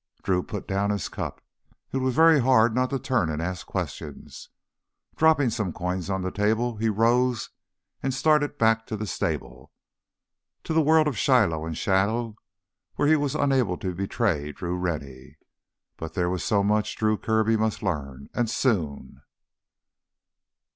[0.23, 1.43] Drew put down his cup.
[1.91, 4.49] It was very hard not to turn and ask questions.
[5.15, 7.51] Dropping some coins on the table, he rose
[8.01, 9.71] and started back to the stable,
[10.63, 12.35] to the world of Shiloh and Shadow
[12.95, 15.37] where he was unable to betray Drew Rennie.
[15.97, 19.21] But there was so much Drew Kirby must learn—and soon!